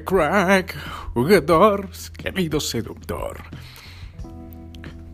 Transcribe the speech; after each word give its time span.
Crack, 0.00 0.74
jugador, 1.12 1.90
querido 2.16 2.60
seductor. 2.60 3.42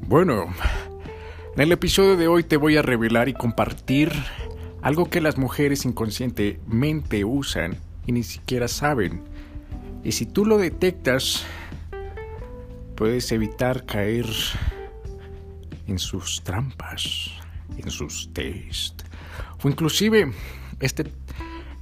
Bueno, 0.06 0.54
en 1.56 1.62
el 1.62 1.72
episodio 1.72 2.16
de 2.16 2.28
hoy 2.28 2.44
te 2.44 2.56
voy 2.56 2.76
a 2.76 2.82
revelar 2.82 3.28
y 3.28 3.34
compartir 3.34 4.12
algo 4.80 5.10
que 5.10 5.20
las 5.20 5.36
mujeres 5.36 5.84
inconscientemente 5.84 7.24
usan 7.24 7.76
y 8.06 8.12
ni 8.12 8.22
siquiera 8.22 8.68
saben. 8.68 9.24
Y 10.04 10.12
si 10.12 10.26
tú 10.26 10.46
lo 10.46 10.58
detectas, 10.58 11.44
puedes 12.94 13.32
evitar 13.32 13.84
caer 13.84 14.26
en 15.88 15.98
sus 15.98 16.42
trampas, 16.44 17.32
en 17.76 17.90
sus 17.90 18.32
test. 18.32 19.02
O 19.62 19.68
inclusive, 19.68 20.32
este, 20.78 21.04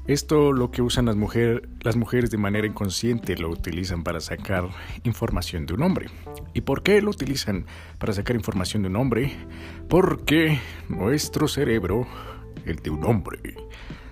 esto 0.07 0.53
lo 0.53 0.71
que 0.71 0.83
usan 0.83 1.07
las, 1.07 1.17
mujer, 1.17 1.69
las 1.83 1.97
mujeres 1.97 2.31
de 2.31 2.39
manera 2.39 2.67
inconsciente 2.67 3.37
lo 3.37 3.51
utilizan 3.51 4.05
para 4.05 4.21
sacar 4.21 4.69
información 5.05 5.67
de 5.67 5.75
un 5.75 5.83
hombre. 5.83 6.09
¿Y 6.55 6.61
por 6.61 6.83
qué 6.83 7.03
lo 7.03 7.11
utilizan 7.11 7.67
para 7.99 8.13
sacar 8.13 8.37
información 8.37 8.83
de 8.83 8.89
un 8.89 8.97
hombre? 8.97 9.37
Porque 9.89 10.61
nuestro 10.89 11.49
cerebro, 11.49 12.07
el 12.65 12.77
de 12.77 12.91
un 12.91 13.05
hombre, 13.05 13.57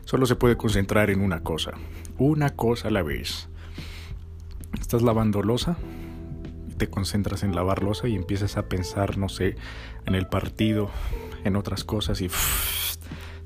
solo 0.04 0.26
se 0.26 0.36
puede 0.36 0.56
concentrar 0.56 1.10
en 1.10 1.20
una 1.20 1.40
cosa, 1.40 1.72
una 2.18 2.50
cosa 2.50 2.88
a 2.88 2.90
la 2.90 3.02
vez. 3.02 3.48
¿Estás 4.80 5.02
lavando 5.02 5.42
losa? 5.42 5.76
te 6.76 6.88
concentras 6.88 7.42
en 7.42 7.54
lavar 7.54 7.82
losa 7.82 8.08
y 8.08 8.16
empiezas 8.16 8.56
a 8.56 8.68
pensar, 8.68 9.16
no 9.16 9.28
sé, 9.28 9.56
en 10.06 10.14
el 10.14 10.26
partido, 10.26 10.90
en 11.44 11.56
otras 11.56 11.84
cosas 11.84 12.20
y 12.20 12.28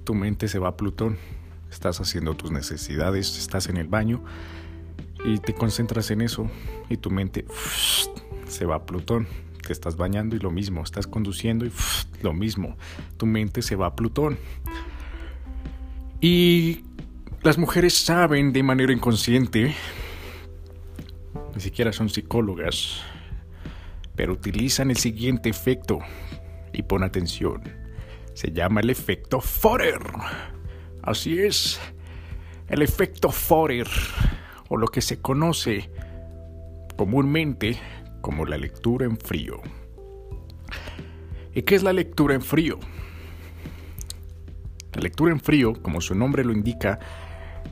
tu 0.04 0.14
mente 0.14 0.48
se 0.48 0.58
va 0.58 0.68
a 0.68 0.76
Plutón. 0.76 1.18
Estás 1.70 2.00
haciendo 2.00 2.34
tus 2.34 2.50
necesidades, 2.50 3.38
estás 3.38 3.68
en 3.68 3.76
el 3.76 3.88
baño 3.88 4.22
y 5.24 5.38
te 5.38 5.54
concentras 5.54 6.10
en 6.10 6.20
eso 6.20 6.50
y 6.88 6.96
tu 6.96 7.10
mente 7.10 7.44
se 8.48 8.64
va 8.64 8.76
a 8.76 8.86
Plutón. 8.86 9.26
Te 9.66 9.72
estás 9.72 9.96
bañando 9.96 10.34
y 10.34 10.38
lo 10.38 10.50
mismo, 10.50 10.82
estás 10.82 11.06
conduciendo 11.06 11.66
y 11.66 11.72
lo 12.22 12.32
mismo, 12.32 12.76
tu 13.16 13.26
mente 13.26 13.62
se 13.62 13.76
va 13.76 13.86
a 13.86 13.96
Plutón. 13.96 14.38
Y 16.20 16.84
las 17.42 17.58
mujeres 17.58 17.94
saben 17.94 18.52
de 18.52 18.62
manera 18.62 18.92
inconsciente, 18.92 19.74
ni 21.54 21.60
siquiera 21.60 21.92
son 21.92 22.08
psicólogas, 22.08 23.02
pero 24.16 24.32
utilizan 24.32 24.90
el 24.90 24.96
siguiente 24.96 25.48
efecto 25.48 26.00
y 26.72 26.82
pon 26.82 27.04
atención. 27.04 27.62
Se 28.34 28.52
llama 28.52 28.80
el 28.80 28.90
efecto 28.90 29.40
Forer. 29.40 30.00
Así 31.08 31.38
es, 31.38 31.80
el 32.68 32.82
efecto 32.82 33.30
Forer, 33.30 33.88
o 34.68 34.76
lo 34.76 34.88
que 34.88 35.00
se 35.00 35.22
conoce 35.22 35.90
comúnmente 36.98 37.78
como 38.20 38.44
la 38.44 38.58
lectura 38.58 39.06
en 39.06 39.16
frío. 39.16 39.62
¿Y 41.54 41.62
qué 41.62 41.76
es 41.76 41.82
la 41.82 41.94
lectura 41.94 42.34
en 42.34 42.42
frío? 42.42 42.78
La 44.92 45.00
lectura 45.00 45.32
en 45.32 45.40
frío, 45.40 45.72
como 45.80 46.02
su 46.02 46.14
nombre 46.14 46.44
lo 46.44 46.52
indica, 46.52 46.98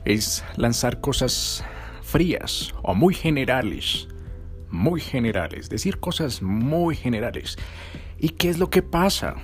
es 0.03 0.43
lanzar 0.55 0.99
cosas 0.99 1.63
frías 2.01 2.73
o 2.81 2.95
muy 2.95 3.13
generales 3.13 4.07
muy 4.71 4.99
generales, 4.99 5.69
decir 5.69 5.99
cosas 5.99 6.41
muy 6.41 6.95
generales. 6.95 7.55
¿Y 8.17 8.29
qué 8.29 8.49
es 8.49 8.57
lo 8.57 8.71
que 8.71 8.81
pasa? 8.81 9.35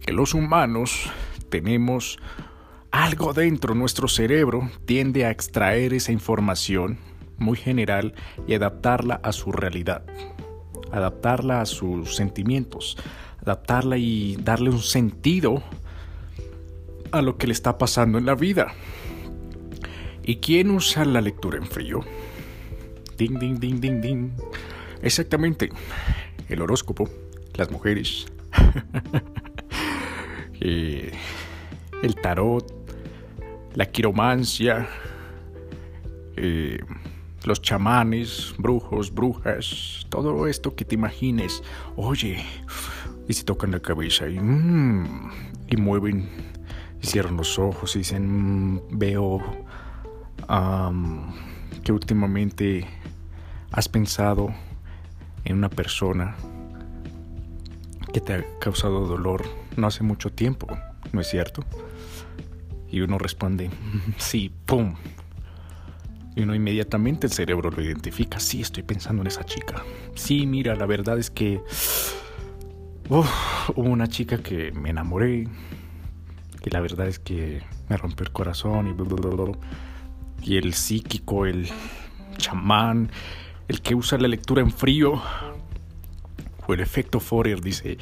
Que 0.00 0.12
los 0.12 0.32
humanos 0.32 1.10
tenemos 1.48 2.18
algo 2.90 3.32
dentro, 3.32 3.74
nuestro 3.74 4.08
cerebro 4.08 4.70
tiende 4.86 5.24
a 5.24 5.30
extraer 5.30 5.92
esa 5.92 6.12
información 6.12 6.98
muy 7.36 7.56
general 7.56 8.14
y 8.46 8.54
adaptarla 8.54 9.20
a 9.22 9.32
su 9.32 9.52
realidad, 9.52 10.04
adaptarla 10.90 11.60
a 11.60 11.66
sus 11.66 12.16
sentimientos, 12.16 12.96
adaptarla 13.42 13.98
y 13.98 14.36
darle 14.36 14.70
un 14.70 14.80
sentido 14.80 15.62
a 17.12 17.22
lo 17.22 17.36
que 17.38 17.46
le 17.46 17.52
está 17.52 17.78
pasando 17.78 18.18
en 18.18 18.26
la 18.26 18.34
vida. 18.34 18.72
¿Y 20.22 20.36
quién 20.36 20.70
usa 20.70 21.04
la 21.04 21.20
lectura 21.20 21.56
en 21.56 21.66
frío? 21.66 22.00
Ding, 23.16 23.38
ding, 23.38 23.58
ding, 23.58 23.80
ding, 23.80 24.00
ding. 24.00 24.30
Exactamente. 25.02 25.70
El 26.48 26.62
horóscopo, 26.62 27.08
las 27.54 27.70
mujeres, 27.70 28.26
eh, 30.60 31.12
el 32.02 32.14
tarot, 32.16 32.64
la 33.74 33.86
quiromancia, 33.86 34.88
eh, 36.36 36.80
los 37.44 37.62
chamanes, 37.62 38.54
brujos, 38.58 39.12
brujas, 39.12 40.06
todo 40.08 40.46
esto 40.46 40.74
que 40.74 40.84
te 40.84 40.94
imagines. 40.94 41.62
Oye, 41.96 42.44
y 43.28 43.32
se 43.32 43.44
tocan 43.44 43.70
la 43.70 43.80
cabeza 43.80 44.28
y, 44.28 44.38
mm, 44.38 45.30
y 45.68 45.76
mueven, 45.76 46.28
y 47.02 47.06
cierran 47.06 47.36
los 47.36 47.58
ojos 47.58 47.94
y 47.96 48.00
dicen, 48.00 48.74
mm, 48.74 48.80
veo 48.98 49.40
que 51.84 51.92
últimamente 51.92 52.86
¿Has 53.70 53.86
pensado 53.86 54.54
en 55.44 55.58
una 55.58 55.68
persona 55.68 56.36
que 58.12 58.20
te 58.20 58.32
ha 58.32 58.58
causado 58.58 59.06
dolor 59.06 59.44
no 59.78 59.86
hace 59.86 60.02
mucho 60.02 60.30
tiempo? 60.30 60.66
¿No 61.12 61.20
es 61.20 61.28
cierto? 61.28 61.64
Y 62.90 63.00
uno 63.00 63.18
responde, 63.18 63.70
sí, 64.18 64.52
¡pum! 64.66 64.94
Y 66.36 66.42
uno 66.42 66.54
inmediatamente 66.54 67.26
el 67.26 67.32
cerebro 67.32 67.70
lo 67.70 67.82
identifica, 67.82 68.38
sí, 68.38 68.60
estoy 68.60 68.82
pensando 68.82 69.22
en 69.22 69.28
esa 69.28 69.44
chica. 69.44 69.82
Sí, 70.14 70.46
mira, 70.46 70.76
la 70.76 70.86
verdad 70.86 71.18
es 71.18 71.30
que 71.30 71.60
hubo 73.08 73.24
una 73.74 74.06
chica 74.06 74.38
que 74.38 74.70
me 74.72 74.90
enamoré 74.90 75.48
y 76.68 76.70
la 76.70 76.80
verdad 76.80 77.08
es 77.08 77.18
que 77.18 77.62
me 77.88 77.96
rompió 77.96 78.24
el 78.26 78.32
corazón 78.32 78.88
y 78.88 80.50
Y 80.50 80.58
el 80.58 80.74
psíquico, 80.74 81.46
el 81.46 81.68
chamán, 82.36 83.10
el 83.68 83.80
que 83.80 83.94
usa 83.94 84.18
la 84.18 84.28
lectura 84.28 84.60
en 84.60 84.70
frío 84.70 85.22
o 86.66 86.74
el 86.74 86.80
efecto 86.80 87.20
Forer 87.20 87.62
dice, 87.62 87.96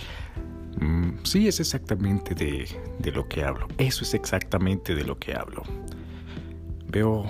mm, 0.81 1.25
sí, 1.25 1.49
es 1.49 1.61
exactamente 1.61 2.35
de, 2.35 2.69
de 2.99 3.13
lo 3.13 3.29
que 3.29 3.45
hablo, 3.45 3.69
eso 3.79 4.05
es 4.05 4.15
exactamente 4.15 4.95
de 4.95 5.05
lo 5.05 5.19
que 5.19 5.35
hablo. 5.35 5.63
Veo, 6.89 7.25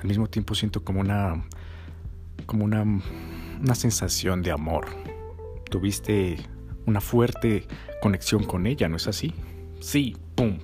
al 0.00 0.06
mismo 0.06 0.26
tiempo 0.28 0.54
siento 0.54 0.84
como 0.84 1.00
una, 1.00 1.44
como 2.46 2.64
una, 2.64 2.82
una 2.82 3.74
sensación 3.74 4.42
de 4.42 4.50
amor. 4.50 4.86
Tuviste 5.70 6.36
una 6.86 7.00
fuerte 7.00 7.66
conexión 8.00 8.44
con 8.44 8.66
ella, 8.66 8.88
¿no 8.88 8.96
es 8.96 9.06
así? 9.06 9.34
Sí, 9.80 10.16
¡pum! 10.34 10.58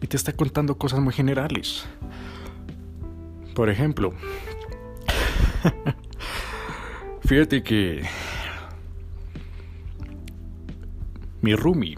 Y 0.00 0.06
te 0.06 0.16
está 0.16 0.32
contando 0.32 0.78
cosas 0.78 1.00
muy 1.00 1.12
generales. 1.12 1.86
Por 3.54 3.68
ejemplo, 3.68 4.14
Fíjate 7.20 7.62
que 7.62 8.02
mi 11.48 11.54
Rumi, 11.54 11.94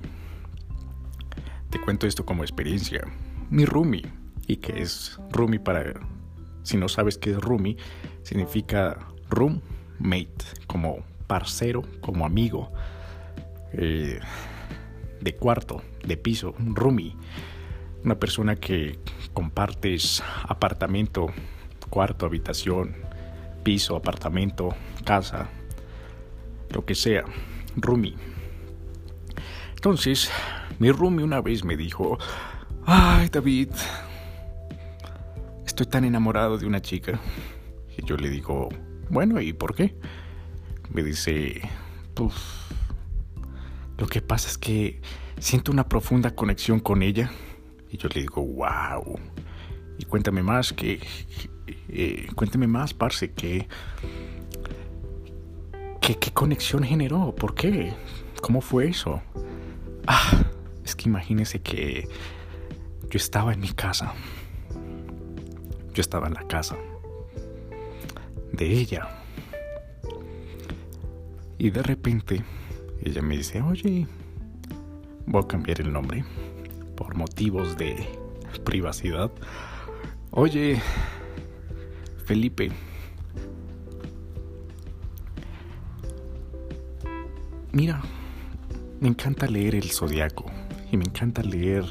te 1.71 1.81
cuento 1.81 2.06
esto 2.06 2.25
como 2.25 2.44
experiencia, 2.44 3.03
mi 3.50 3.65
Rumi, 3.65 4.00
y 4.47 4.59
que 4.59 4.81
es 4.81 5.19
Rumi 5.33 5.59
para, 5.59 5.94
si 6.62 6.77
no 6.77 6.88
sabes 6.88 7.19
qué 7.19 7.33
es 7.33 7.37
Rumi, 7.37 7.77
significa 8.22 8.97
roommate, 9.28 10.44
como 10.69 10.99
parcero, 11.27 11.83
como 12.00 12.25
amigo, 12.25 12.71
eh, 13.72 14.21
de 15.21 15.34
cuarto, 15.34 15.82
de 16.06 16.17
piso, 16.17 16.55
Rumi, 16.61 17.17
una 18.05 18.20
persona 18.20 18.55
que 18.55 19.00
compartes 19.35 20.23
apartamento, 20.44 21.26
cuarto, 21.88 22.25
habitación, 22.25 22.94
piso, 23.64 23.96
apartamento, 23.96 24.69
casa, 25.05 25.49
lo 26.73 26.85
que 26.85 26.94
sea, 26.94 27.25
Rumi. 27.75 28.14
Entonces, 29.81 30.31
mi 30.79 30.93
Rumi 30.93 31.23
una 31.23 31.41
vez 31.41 31.65
me 31.65 31.75
dijo, 31.75 32.19
ay 32.85 33.31
David, 33.31 33.71
estoy 35.65 35.87
tan 35.87 36.05
enamorado 36.05 36.59
de 36.59 36.67
una 36.67 36.82
chica. 36.82 37.19
Y 37.97 38.05
yo 38.05 38.19
le 38.19 38.29
digo, 38.29 38.69
bueno, 39.09 39.41
¿y 39.41 39.55
por 39.55 39.75
qué? 39.75 39.97
Me 40.91 41.03
dice, 41.03 41.62
pues, 42.12 42.35
lo 43.97 44.06
que 44.06 44.21
pasa 44.21 44.50
es 44.50 44.59
que 44.59 45.00
siento 45.38 45.73
una 45.73 45.88
profunda 45.88 46.35
conexión 46.35 46.81
con 46.81 47.03
ella. 47.03 47.31
Y 47.88 47.97
yo 47.97 48.11
le 48.15 48.21
digo, 48.21 48.44
wow. 48.44 49.19
Y 49.97 50.05
cuéntame 50.05 50.43
más, 50.43 50.75
que, 50.75 51.00
eh, 51.88 52.27
cuénteme 52.35 52.67
más, 52.67 52.93
parce, 52.93 53.32
que, 53.32 53.67
¿Qué, 56.03 56.32
conexión 56.32 56.82
generó? 56.82 57.35
¿Por 57.35 57.55
qué? 57.55 57.94
¿Cómo 58.43 58.61
fue 58.61 58.88
eso? 58.88 59.23
Ah, 60.06 60.44
es 60.85 60.94
que 60.94 61.08
imagínese 61.08 61.61
que 61.61 62.08
yo 63.11 63.17
estaba 63.17 63.52
en 63.52 63.61
mi 63.61 63.69
casa. 63.69 64.14
Yo 65.94 66.00
estaba 66.00 66.29
en 66.29 66.35
la 66.35 66.47
casa. 66.47 66.76
de 68.52 68.67
ella. 68.67 69.08
Y 71.56 71.70
de 71.70 71.82
repente 71.82 72.43
ella 73.02 73.23
me 73.23 73.37
dice, 73.37 73.62
oye, 73.62 74.06
voy 75.26 75.43
a 75.43 75.47
cambiar 75.47 75.81
el 75.81 75.93
nombre 75.93 76.25
por 76.96 77.14
motivos 77.14 77.76
de 77.76 78.06
privacidad. 78.64 79.31
Oye, 80.31 80.81
Felipe, 82.25 82.70
mira, 87.73 88.03
me 89.00 89.08
encanta 89.08 89.47
leer 89.47 89.75
el 89.75 89.91
zodiaco 89.91 90.44
y 90.93 90.97
me 90.97 91.05
encanta 91.05 91.43
leer 91.43 91.85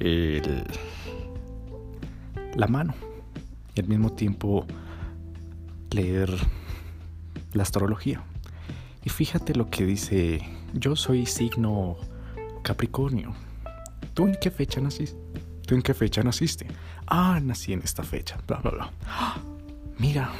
el, 0.00 0.64
la 2.54 2.66
mano 2.66 2.94
y 3.74 3.80
al 3.80 3.88
mismo 3.88 4.12
tiempo 4.12 4.66
leer 5.90 6.30
la 7.52 7.62
astrología. 7.62 8.22
Y 9.04 9.10
fíjate 9.10 9.54
lo 9.54 9.68
que 9.68 9.84
dice, 9.84 10.40
yo 10.72 10.96
soy 10.96 11.26
signo 11.26 11.96
Capricornio. 12.62 13.34
¿Tú 14.14 14.26
en 14.26 14.36
qué 14.40 14.50
fecha 14.50 14.80
naciste? 14.80 15.18
¿Tú 15.66 15.74
en 15.74 15.82
qué 15.82 15.94
fecha 15.94 16.22
naciste? 16.22 16.66
Ah, 17.06 17.40
nací 17.42 17.72
en 17.72 17.82
esta 17.82 18.02
fecha, 18.02 18.38
bla, 18.46 18.58
bla, 18.58 18.70
bla. 18.70 18.90
Mira 19.98 20.30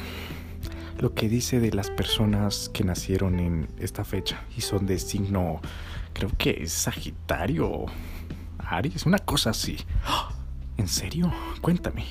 lo 0.99 1.13
que 1.13 1.29
dice 1.29 1.59
de 1.59 1.71
las 1.71 1.89
personas 1.89 2.69
que 2.73 2.83
nacieron 2.83 3.39
en 3.39 3.67
esta 3.79 4.03
fecha 4.03 4.43
y 4.55 4.61
son 4.61 4.85
de 4.85 4.99
signo, 4.99 5.61
creo 6.13 6.29
que 6.37 6.63
es 6.63 6.71
Sagitario, 6.71 7.85
Aries, 8.59 9.05
una 9.05 9.19
cosa 9.19 9.51
así. 9.51 9.77
¿En 10.77 10.87
serio? 10.87 11.31
Cuéntame. 11.61 12.05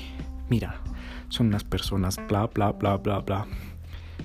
Mira, 0.49 0.81
son 1.29 1.49
unas 1.49 1.65
personas 1.65 2.21
bla, 2.29 2.47
bla, 2.47 2.73
bla, 2.73 2.97
bla, 2.97 3.19
bla. 3.21 3.47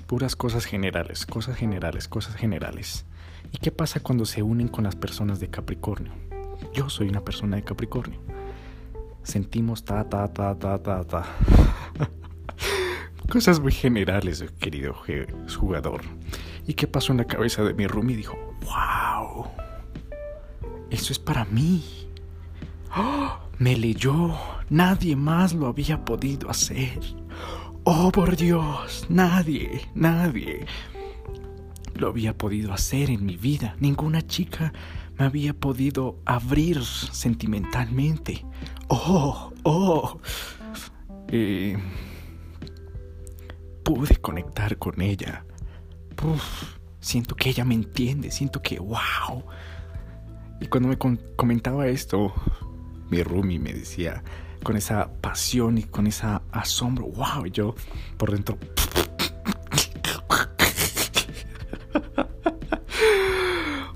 Puras 0.06 0.36
cosas 0.36 0.64
generales, 0.64 1.26
cosas 1.26 1.56
generales, 1.56 2.08
cosas 2.08 2.34
generales. 2.36 3.04
¿Y 3.52 3.58
qué 3.58 3.70
pasa 3.70 4.00
cuando 4.00 4.26
se 4.26 4.42
unen 4.42 4.68
con 4.68 4.84
las 4.84 4.96
personas 4.96 5.40
de 5.40 5.48
Capricornio? 5.48 6.12
Yo 6.74 6.90
soy 6.90 7.08
una 7.08 7.24
persona 7.24 7.56
de 7.56 7.64
Capricornio. 7.64 8.20
Sentimos 9.22 9.84
ta, 9.84 10.08
ta, 10.08 10.32
ta, 10.32 10.58
ta, 10.58 10.82
ta, 10.82 11.04
ta. 11.04 11.24
Cosas 13.30 13.60
muy 13.60 13.72
generales, 13.72 14.42
querido 14.58 14.96
jugador. 15.58 16.00
¿Y 16.66 16.72
qué 16.72 16.86
pasó 16.86 17.12
en 17.12 17.18
la 17.18 17.26
cabeza 17.26 17.62
de 17.62 17.74
mi 17.74 17.86
roomie? 17.86 18.16
Dijo, 18.16 18.38
wow, 18.62 19.46
eso 20.90 21.12
es 21.12 21.18
para 21.18 21.44
mí. 21.44 21.84
¡Oh! 22.96 23.38
Me 23.58 23.76
leyó. 23.76 24.34
Nadie 24.70 25.14
más 25.14 25.52
lo 25.52 25.66
había 25.66 26.04
podido 26.04 26.48
hacer. 26.48 27.00
Oh, 27.84 28.10
por 28.10 28.34
Dios, 28.36 29.04
nadie, 29.10 29.82
nadie 29.94 30.64
lo 31.96 32.08
había 32.08 32.36
podido 32.36 32.72
hacer 32.72 33.10
en 33.10 33.26
mi 33.26 33.36
vida. 33.36 33.76
Ninguna 33.78 34.26
chica 34.26 34.72
me 35.18 35.26
había 35.26 35.52
podido 35.52 36.18
abrir 36.24 36.82
sentimentalmente. 36.84 38.44
Oh, 38.88 39.52
oh. 39.64 40.18
Eh, 41.30 41.76
pude 43.88 44.16
conectar 44.16 44.76
con 44.76 45.00
ella. 45.00 45.46
siento 47.00 47.34
que 47.34 47.48
ella 47.48 47.64
me 47.64 47.74
entiende, 47.74 48.30
siento 48.30 48.60
que, 48.60 48.78
wow. 48.78 49.44
Y 50.60 50.66
cuando 50.66 50.90
me 50.90 50.98
comentaba 51.36 51.86
esto, 51.86 52.34
mi 53.08 53.22
roomie 53.22 53.58
me 53.58 53.72
decía 53.72 54.22
con 54.62 54.76
esa 54.76 55.10
pasión 55.22 55.78
y 55.78 55.84
con 55.84 56.06
esa 56.06 56.42
asombro, 56.52 57.06
wow, 57.06 57.46
y 57.46 57.50
yo 57.50 57.74
por 58.18 58.30
dentro... 58.32 58.58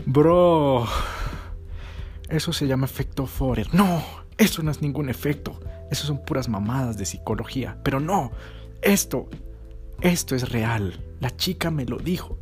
Bro, 0.07 0.87
eso 2.31 2.55
se 2.55 2.67
llama 2.67 2.87
efecto 2.87 3.27
Forer. 3.27 3.75
No, 3.75 4.03
eso 4.39 4.63
no 4.63 4.71
es 4.71 4.81
ningún 4.81 5.11
efecto. 5.11 5.61
Eso 5.91 6.07
son 6.07 6.25
puras 6.25 6.49
mamadas 6.49 6.97
de 6.97 7.05
psicología. 7.05 7.77
Pero 7.83 8.01
no, 8.01 8.31
esto, 8.81 9.29
esto 10.03 10.35
es 10.35 10.51
real. 10.51 11.01
La 11.21 11.35
chica 11.37 11.71
me 11.71 11.87
lo 11.87 11.99
dijo. 11.99 12.39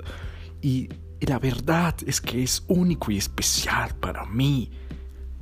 Y, 0.63 0.89
la 1.21 1.39
verdad 1.39 1.95
es 2.07 2.19
que 2.19 2.43
es 2.43 2.65
único 2.67 3.11
y 3.11 3.19
especial 3.19 3.95
para 3.97 4.25
mí. 4.25 4.71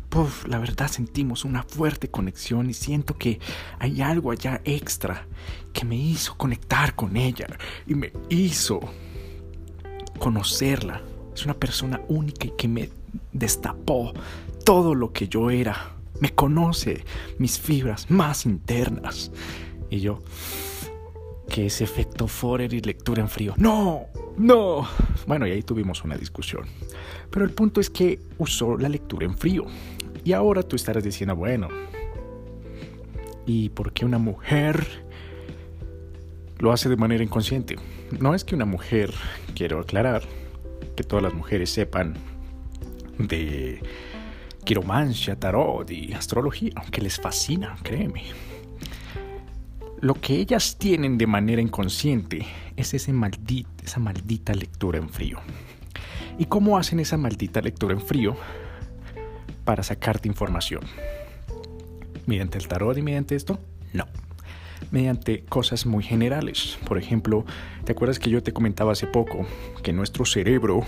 Puf, 0.09 0.49
la 0.49 0.59
verdad 0.59 0.89
sentimos 0.89 1.45
una 1.45 1.63
fuerte 1.63 2.11
conexión 2.11 2.69
y 2.69 2.75
siento 2.75 3.17
que 3.17 3.39
hay 3.79 4.03
algo 4.03 4.33
allá 4.33 4.61
extra 4.65 5.27
que 5.73 5.85
me 5.85 5.95
hizo 5.95 6.37
conectar 6.37 6.97
con 6.97 7.17
ella 7.17 7.47
y 7.87 7.95
me 7.95 8.13
hizo 8.29 8.81
conocerla. 10.19 11.01
Es 11.33 11.45
una 11.45 11.55
persona 11.55 12.01
única 12.09 12.49
y 12.49 12.57
que 12.57 12.67
me 12.67 12.91
destapó 13.33 14.13
todo 14.65 14.97
lo 14.97 15.13
que 15.13 15.29
yo 15.29 15.49
era. 15.51 15.95
Me 16.19 16.35
conoce 16.35 17.05
mis 17.39 17.57
fibras 17.57 18.11
más 18.11 18.47
internas. 18.47 19.31
Y 19.91 20.01
yo, 20.01 20.19
que 21.49 21.67
ese 21.67 21.85
efecto 21.85 22.29
Forer 22.29 22.73
y 22.73 22.81
lectura 22.81 23.23
en 23.23 23.29
frío. 23.29 23.55
No, 23.57 24.07
no. 24.37 24.87
Bueno, 25.27 25.47
y 25.47 25.53
ahí 25.53 25.63
tuvimos 25.63 26.05
una 26.05 26.17
discusión. 26.17 26.67
Pero 27.31 27.45
el 27.45 27.53
punto 27.53 27.81
es 27.81 27.91
que 27.91 28.21
usó 28.39 28.77
la 28.77 28.89
lectura 28.89 29.27
en 29.27 29.37
frío. 29.37 29.67
Y 30.25 30.33
ahora 30.33 30.63
tú 30.63 30.77
estarás 30.77 31.03
diciendo, 31.03 31.35
bueno, 31.37 31.69
¿y 33.47 33.71
por 33.71 33.93
qué 33.93 34.05
una 34.05 34.19
mujer 34.19 34.87
lo 36.59 36.73
hace 36.73 36.89
de 36.89 36.97
manera 36.97 37.25
inconsciente? 37.25 37.77
No 38.21 38.35
es 38.35 38.45
que 38.45 38.55
una 38.55 38.65
mujer, 38.65 39.15
quiero 39.55 39.81
aclarar, 39.81 40.23
que 40.97 41.05
todas 41.05 41.23
las 41.23 41.35
mujeres 41.35 41.71
sepan 41.71 42.15
de 43.19 43.81
quiromancia, 44.65 45.39
tarot 45.39 45.91
y 45.91 46.13
astrología, 46.13 46.73
aunque 46.77 47.01
les 47.01 47.19
fascina, 47.19 47.77
créeme. 47.83 48.25
Lo 50.01 50.15
que 50.15 50.37
ellas 50.37 50.77
tienen 50.79 51.19
de 51.19 51.27
manera 51.27 51.61
inconsciente 51.61 52.47
es 52.77 52.95
ese 52.95 53.13
esa 53.85 54.01
maldita 54.01 54.55
lectura 54.55 54.99
en 54.99 55.09
frío. 55.09 55.39
¿Y 56.39 56.47
cómo 56.47 56.79
hacen 56.79 57.01
esa 57.01 57.17
maldita 57.17 57.61
lectura 57.61 57.95
en 57.95 58.01
frío? 58.01 58.37
para 59.69 59.83
sacarte 59.83 60.29
información. 60.29 60.81
¿Mediante 62.25 62.57
el 62.57 62.69
tarot 62.69 62.97
y 62.97 63.03
mediante 63.03 63.37
esto? 63.37 63.61
No. 63.93 64.07
Mediante 64.91 65.45
cosas 65.45 65.85
muy 65.85 66.03
generales. 66.03 66.79
Por 66.87 66.97
ejemplo, 66.97 67.45
¿te 67.85 67.93
acuerdas 67.93 68.19
que 68.19 68.31
yo 68.31 68.43
te 68.43 68.55
comentaba 68.55 68.93
hace 68.93 69.07
poco 69.07 69.47
que 69.83 69.93
nuestro 69.93 70.25
cerebro 70.25 70.85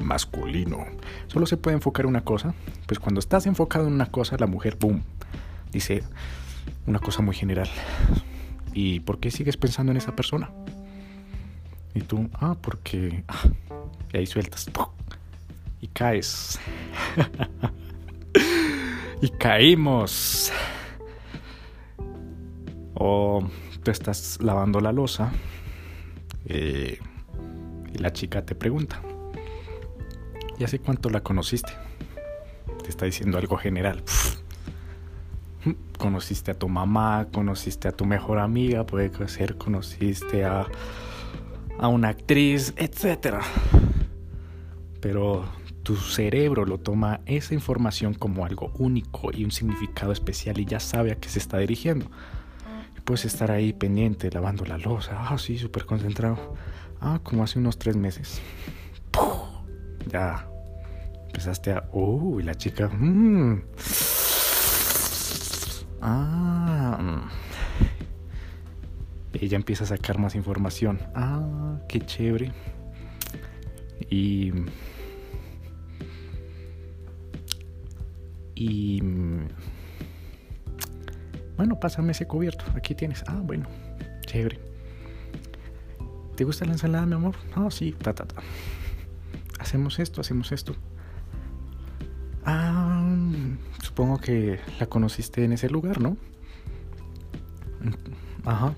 masculino 0.00 0.84
solo 1.28 1.46
se 1.46 1.56
puede 1.56 1.76
enfocar 1.76 2.04
en 2.04 2.10
una 2.10 2.20
cosa? 2.22 2.52
Pues 2.86 3.00
cuando 3.00 3.20
estás 3.20 3.46
enfocado 3.46 3.86
en 3.86 3.94
una 3.94 4.10
cosa, 4.10 4.36
la 4.38 4.46
mujer, 4.46 4.76
boom, 4.78 5.02
dice 5.72 6.02
una 6.86 6.98
cosa 6.98 7.22
muy 7.22 7.34
general. 7.34 7.70
¿Y 8.72 9.00
por 9.00 9.20
qué 9.20 9.30
sigues 9.30 9.56
pensando 9.56 9.92
en 9.92 9.98
esa 9.98 10.14
persona? 10.14 10.50
Y 11.94 12.02
tú, 12.02 12.28
ah, 12.34 12.56
porque... 12.60 13.24
Ah, 13.28 13.48
y 14.12 14.18
ahí 14.18 14.26
sueltas. 14.26 14.70
Y 15.80 15.88
caes. 15.88 16.58
y 19.22 19.28
caímos. 19.30 20.52
O 22.94 23.42
tú 23.82 23.90
estás 23.90 24.38
lavando 24.42 24.80
la 24.80 24.92
losa 24.92 25.32
eh, 26.46 26.98
y 27.92 27.98
la 27.98 28.12
chica 28.12 28.44
te 28.44 28.54
pregunta, 28.54 29.00
¿y 30.58 30.64
hace 30.64 30.78
cuánto 30.78 31.10
la 31.10 31.22
conociste? 31.22 31.72
Te 32.82 32.88
está 32.88 33.06
diciendo 33.06 33.38
algo 33.38 33.56
general. 33.56 34.02
Conociste 36.00 36.52
a 36.52 36.54
tu 36.54 36.68
mamá, 36.68 37.28
conociste 37.30 37.86
a 37.86 37.92
tu 37.92 38.06
mejor 38.06 38.38
amiga, 38.38 38.86
puede 38.86 39.10
ser, 39.28 39.58
conociste 39.58 40.46
a, 40.46 40.66
a 41.78 41.88
una 41.88 42.08
actriz, 42.08 42.72
etc. 42.78 43.36
Pero 45.02 45.44
tu 45.82 45.96
cerebro 45.96 46.64
lo 46.64 46.78
toma 46.78 47.20
esa 47.26 47.52
información 47.52 48.14
como 48.14 48.46
algo 48.46 48.72
único 48.78 49.30
y 49.30 49.44
un 49.44 49.50
significado 49.50 50.12
especial 50.12 50.58
y 50.58 50.64
ya 50.64 50.80
sabe 50.80 51.12
a 51.12 51.16
qué 51.16 51.28
se 51.28 51.38
está 51.38 51.58
dirigiendo. 51.58 52.06
puedes 53.04 53.26
estar 53.26 53.50
ahí 53.50 53.74
pendiente, 53.74 54.30
lavando 54.30 54.64
la 54.64 54.78
losa. 54.78 55.16
Ah, 55.18 55.36
sí, 55.36 55.58
súper 55.58 55.84
concentrado. 55.84 56.54
Ah, 57.00 57.20
como 57.22 57.42
hace 57.42 57.58
unos 57.58 57.78
tres 57.78 57.96
meses. 57.96 58.40
Ya 60.08 60.48
empezaste 61.26 61.72
a... 61.72 61.88
Uh, 61.92 62.40
y 62.40 62.42
la 62.42 62.54
chica... 62.54 62.88
Mm. 62.88 63.62
Ah. 66.00 67.28
Ella 69.32 69.56
empieza 69.56 69.84
a 69.84 69.86
sacar 69.86 70.18
más 70.18 70.34
información. 70.34 70.98
Ah, 71.14 71.78
qué 71.88 72.00
chévere. 72.00 72.52
Y 74.10 74.52
Y 78.60 79.00
mm, 79.00 79.48
bueno, 81.56 81.80
pásame 81.80 82.12
ese 82.12 82.26
cubierto. 82.26 82.62
Aquí 82.76 82.94
tienes. 82.94 83.24
Ah, 83.26 83.40
bueno, 83.42 83.66
chévere. 84.26 84.60
¿te 86.36 86.44
gusta 86.44 86.66
la 86.66 86.72
ensalada, 86.72 87.06
mi 87.06 87.14
amor? 87.14 87.36
No, 87.56 87.70
sí, 87.70 87.92
ta, 87.92 88.14
ta, 88.14 88.26
ta. 88.26 88.42
Hacemos 89.58 89.98
esto, 89.98 90.20
hacemos 90.20 90.52
esto. 90.52 90.76
Ah, 92.44 92.79
supongo 93.90 94.18
que 94.18 94.60
la 94.78 94.86
conociste 94.86 95.42
en 95.42 95.52
ese 95.52 95.68
lugar, 95.68 96.00
¿no? 96.00 96.16
Ajá. 98.44 98.72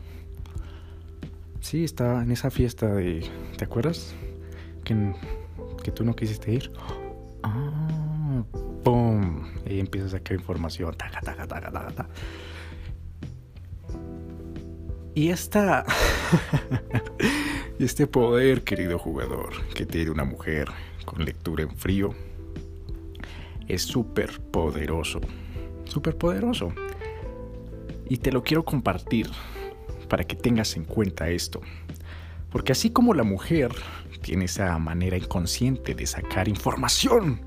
Sí, 1.60 1.84
estaba 1.84 2.22
en 2.22 2.32
esa 2.32 2.50
fiesta 2.50 2.86
de... 2.94 3.28
¿Te 3.58 3.66
acuerdas? 3.66 4.14
Que, 4.84 5.12
que 5.84 5.90
tú 5.90 6.02
no 6.02 6.16
quisiste 6.16 6.50
ir. 6.50 6.72
Ah, 7.42 8.42
¡pum! 8.82 9.44
Y 9.66 9.80
empiezas 9.80 10.14
a 10.14 10.16
sacar 10.16 10.38
información. 10.38 10.94
Taca, 10.96 11.20
taca, 11.20 11.46
taca, 11.46 11.70
taca, 11.70 12.08
Y 15.14 15.28
esta... 15.28 15.84
este 17.78 18.06
poder, 18.06 18.64
querido 18.64 18.98
jugador, 18.98 19.52
que 19.74 19.84
tiene 19.84 20.10
una 20.10 20.24
mujer 20.24 20.68
con 21.04 21.22
lectura 21.22 21.64
en 21.64 21.76
frío, 21.76 22.14
es 23.72 23.82
súper 23.82 24.38
poderoso. 24.38 25.20
Súper 25.84 26.18
poderoso. 26.18 26.74
Y 28.06 28.18
te 28.18 28.30
lo 28.30 28.42
quiero 28.42 28.64
compartir 28.64 29.30
para 30.08 30.24
que 30.24 30.36
tengas 30.36 30.76
en 30.76 30.84
cuenta 30.84 31.30
esto. 31.30 31.62
Porque 32.50 32.72
así 32.72 32.90
como 32.90 33.14
la 33.14 33.22
mujer 33.22 33.72
tiene 34.20 34.44
esa 34.44 34.78
manera 34.78 35.16
inconsciente 35.16 35.94
de 35.94 36.06
sacar 36.06 36.48
información 36.48 37.40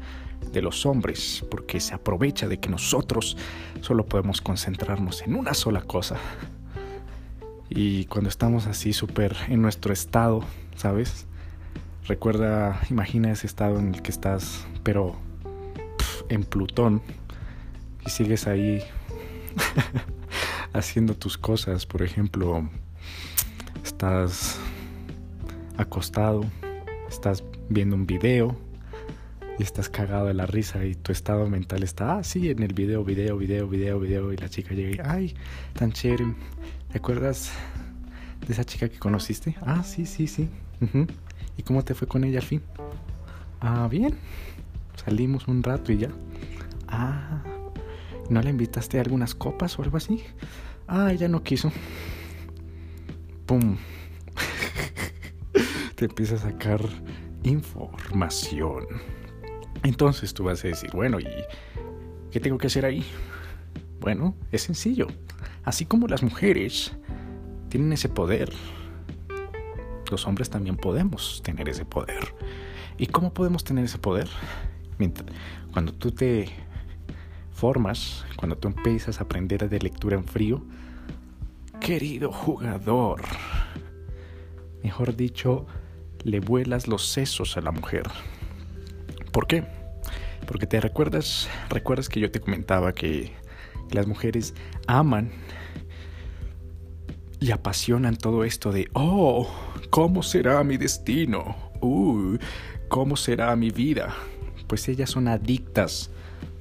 de 0.52 0.64
los 0.64 0.88
hombres, 0.88 1.46
porque 1.52 1.80
se 1.80 1.94
aprovecha 1.94 2.48
de 2.48 2.60
que 2.60 2.70
nosotros 2.70 3.38
solo 3.82 4.08
podemos 4.08 4.42
concentrarnos 4.42 5.22
en 5.22 5.36
una 5.36 5.54
sola 5.54 5.82
cosa. 5.82 6.18
Y 7.70 8.06
cuando 8.06 8.30
estamos 8.30 8.66
así 8.66 8.94
súper 8.94 9.36
en 9.48 9.62
nuestro 9.62 9.94
estado, 9.94 10.44
¿sabes? 10.76 11.28
Recuerda, 12.08 12.82
imagina 12.90 13.32
ese 13.32 13.46
estado 13.46 13.78
en 13.80 13.94
el 13.94 14.02
que 14.02 14.12
estás, 14.12 14.66
pero 14.84 15.16
en 16.30 16.44
Plutón, 16.44 17.02
y 18.06 18.10
sigues 18.10 18.48
ahí 18.48 18.84
haciendo 20.74 21.16
tus 21.16 21.38
cosas. 21.38 21.86
Por 21.86 22.04
ejemplo, 22.04 22.70
estás 23.84 24.60
acostado, 25.78 26.46
estás 27.10 27.44
viendo 27.70 27.96
un 27.96 28.06
video 28.06 28.58
y 29.58 29.64
estás 29.64 29.90
cagado 29.90 30.28
de 30.28 30.34
la 30.34 30.46
risa 30.46 30.86
y 30.86 30.96
tu 30.96 31.12
estado 31.12 31.48
mental 31.50 31.84
está 31.84 32.18
así 32.18 32.50
en 32.50 32.62
el 32.62 32.74
video, 32.74 33.04
video, 33.04 33.38
video, 33.38 33.68
video, 33.68 34.00
video 34.00 34.34
y 34.34 34.38
la 34.38 34.50
chica 34.50 34.74
llega 34.74 34.92
y, 34.92 35.08
ay, 35.08 35.36
tan 35.74 35.92
chévere. 35.92 36.36
¿Te 36.92 36.98
acuerdas 36.98 37.52
de 38.46 38.54
esa 38.54 38.64
chica 38.64 38.90
que 38.90 39.00
conociste? 39.00 39.56
Ah, 39.62 39.84
sí, 39.84 40.06
sí, 40.06 40.28
sí. 40.28 40.50
¿Y 41.58 41.64
cómo 41.64 41.84
te 41.84 41.94
fue 41.94 42.08
con 42.08 42.24
ella 42.24 42.40
al 42.40 42.46
fin? 42.46 42.62
Ah, 43.62 43.88
bien. 43.90 44.16
Salimos 45.04 45.48
un 45.48 45.64
rato 45.64 45.92
y 45.92 45.98
ya. 46.00 46.10
Ah, 46.88 47.44
¿no 48.30 48.42
le 48.42 48.50
invitaste 48.50 48.98
a 48.98 49.02
algunas 49.02 49.36
copas 49.36 49.78
o 49.78 49.84
algo 49.84 49.98
así? 49.98 50.24
Ah, 50.88 51.12
ella 51.12 51.28
no 51.28 51.44
quiso. 51.44 51.72
¡Pum! 53.46 53.78
Te 55.96 56.06
empieza 56.06 56.36
a 56.36 56.40
sacar 56.40 56.82
información. 57.44 58.86
Entonces 59.84 60.34
tú 60.34 60.44
vas 60.44 60.64
a 60.64 60.68
decir, 60.68 60.90
bueno, 60.94 61.20
¿y 61.20 61.28
qué 62.32 62.40
tengo 62.40 62.58
que 62.58 62.68
hacer 62.68 62.86
ahí? 62.86 63.06
Bueno, 64.00 64.36
es 64.52 64.64
sencillo. 64.64 65.08
Así 65.64 65.86
como 65.86 66.08
las 66.08 66.24
mujeres 66.24 66.94
tienen 67.70 67.94
ese 67.94 68.10
poder, 68.10 68.52
los 70.12 70.28
hombres 70.28 70.50
también 70.50 70.78
podemos 70.78 71.42
tener 71.44 71.70
ese 71.70 71.86
poder. 71.86 72.34
¿Y 72.98 73.08
cómo 73.08 73.34
podemos 73.34 73.64
tener 73.64 73.86
ese 73.86 73.98
poder? 73.98 74.30
Cuando 75.72 75.94
tú 75.94 76.12
te 76.12 76.50
formas, 77.52 78.26
cuando 78.38 78.58
tú 78.58 78.68
empiezas 78.68 79.20
a 79.20 79.26
aprender 79.26 79.70
de 79.70 79.80
lectura 79.80 80.16
en 80.16 80.26
frío, 80.26 80.64
querido 81.80 82.32
jugador, 82.32 83.22
mejor 84.84 85.16
dicho, 85.16 85.66
le 86.24 86.40
vuelas 86.40 86.88
los 86.88 87.06
sesos 87.08 87.58
a 87.58 87.62
la 87.62 87.72
mujer. 87.72 88.04
¿Por 89.32 89.48
qué? 89.48 89.66
Porque 90.48 90.66
te 90.66 90.80
recuerdas, 90.80 91.50
recuerdas 91.70 92.08
que 92.08 92.20
yo 92.20 92.32
te 92.32 92.40
comentaba 92.40 92.94
que 92.94 93.34
las 93.92 94.08
mujeres 94.08 94.54
aman 94.88 95.32
y 97.40 97.52
apasionan 97.52 98.16
todo 98.16 98.44
esto 98.44 98.72
de, 98.72 98.88
oh, 98.94 99.48
¿cómo 99.90 100.24
será 100.24 100.64
mi 100.64 100.78
destino? 100.78 101.56
Uh, 101.82 102.38
¿cómo 102.88 103.16
será 103.16 103.56
mi 103.56 103.70
vida? 103.70 104.16
Pues 104.68 104.88
ellas 104.88 105.10
son 105.10 105.28
adictas 105.28 106.12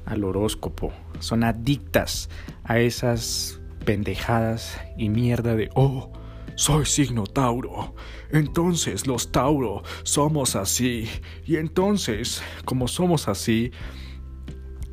al 0.06 0.24
horóscopo, 0.24 0.92
son 1.18 1.44
adictas 1.44 2.28
a 2.64 2.78
esas 2.78 3.60
pendejadas 3.84 4.80
y 4.96 5.08
mierda 5.08 5.54
de, 5.54 5.70
oh, 5.74 6.12
soy 6.56 6.86
signo 6.86 7.24
Tauro. 7.24 7.94
Entonces 8.30 9.06
los 9.06 9.32
Tauro 9.32 9.82
somos 10.02 10.56
así. 10.56 11.08
Y 11.44 11.56
entonces, 11.56 12.42
como 12.64 12.88
somos 12.88 13.28
así, 13.28 13.72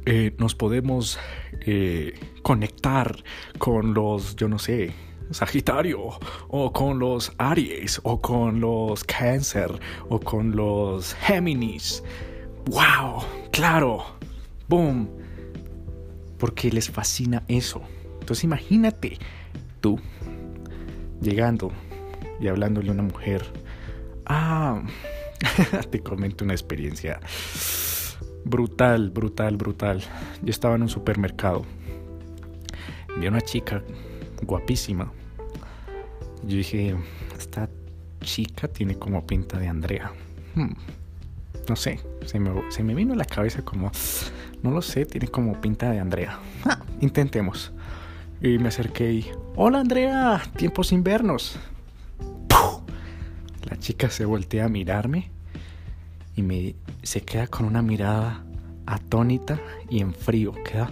eh, 0.05 0.33
nos 0.37 0.55
podemos 0.55 1.19
eh, 1.65 2.13
conectar 2.41 3.15
con 3.57 3.93
los, 3.93 4.35
yo 4.35 4.47
no 4.47 4.59
sé, 4.59 4.93
Sagitario, 5.31 6.19
o 6.49 6.73
con 6.73 6.99
los 6.99 7.31
Aries, 7.37 8.01
o 8.03 8.19
con 8.19 8.59
los 8.59 9.03
Cáncer, 9.03 9.79
o 10.09 10.19
con 10.19 10.55
los 10.55 11.13
Géminis. 11.13 12.03
¡Wow! 12.65 13.23
¡Claro! 13.51 14.03
¡Boom! 14.67 15.09
Porque 16.37 16.71
les 16.71 16.89
fascina 16.89 17.43
eso. 17.47 17.81
Entonces 18.19 18.43
imagínate 18.43 19.17
tú 19.79 19.99
llegando 21.21 21.71
y 22.39 22.47
hablándole 22.47 22.89
a 22.89 22.93
una 22.93 23.03
mujer. 23.03 23.43
Ah, 24.25 24.83
te 25.91 25.99
comento 26.01 26.43
una 26.43 26.53
experiencia 26.53 27.19
brutal, 28.45 29.09
brutal, 29.09 29.57
brutal. 29.57 30.01
Yo 30.41 30.49
estaba 30.49 30.75
en 30.75 30.83
un 30.83 30.89
supermercado. 30.89 31.63
Vi 33.17 33.25
a 33.25 33.29
una 33.29 33.41
chica 33.41 33.83
guapísima. 34.43 35.11
Yo 36.43 36.57
dije, 36.57 36.95
esta 37.37 37.69
chica 38.21 38.67
tiene 38.67 38.97
como 38.97 39.25
pinta 39.25 39.59
de 39.59 39.67
Andrea. 39.67 40.11
Hmm, 40.55 40.73
no 41.67 41.75
sé, 41.75 41.99
se 42.25 42.39
me, 42.39 42.51
me, 42.83 42.95
vino 42.95 43.13
a 43.13 43.17
la 43.17 43.25
cabeza 43.25 43.61
como, 43.61 43.91
no 44.63 44.71
lo 44.71 44.81
sé, 44.81 45.05
tiene 45.05 45.27
como 45.27 45.59
pinta 45.61 45.91
de 45.91 45.99
Andrea. 45.99 46.39
Ah, 46.65 46.79
intentemos. 46.99 47.71
Y 48.41 48.57
me 48.57 48.69
acerqué 48.69 49.11
y, 49.11 49.31
hola 49.55 49.79
Andrea, 49.79 50.41
tiempos 50.55 50.87
sin 50.87 51.03
vernos. 51.03 51.57
La 53.69 53.77
chica 53.77 54.09
se 54.09 54.25
voltea 54.25 54.65
a 54.65 54.69
mirarme 54.69 55.29
y 56.35 56.41
me 56.41 56.75
se 57.03 57.21
queda 57.21 57.47
con 57.47 57.65
una 57.65 57.81
mirada 57.81 58.43
atónita 58.85 59.59
y 59.89 60.01
en 60.01 60.13
frío. 60.13 60.53
Queda. 60.63 60.91